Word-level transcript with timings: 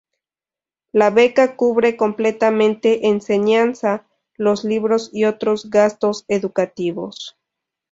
La 0.93 1.11
beca 1.11 1.55
cubre 1.55 1.95
completamente 1.95 3.05
enseñanza, 3.05 4.07
los 4.35 4.63
libros 4.63 5.11
y 5.13 5.25
otros 5.25 5.69
gastos 5.69 6.25
educativos. 6.27 7.37